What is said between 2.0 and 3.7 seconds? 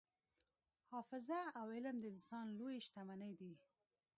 انسان لویې شتمنۍ دي.